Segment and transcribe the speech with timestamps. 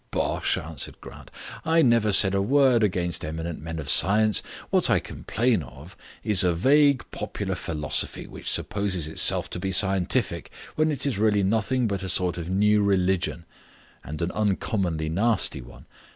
[0.09, 1.29] "Bosh," answered Grant.
[1.63, 4.41] "I never said a word against eminent men of science.
[4.71, 10.49] What I complain of is a vague popular philosophy which supposes itself to be scientific
[10.75, 13.45] when it is really nothing but a sort of new religion
[14.03, 15.85] and an uncommonly nasty one.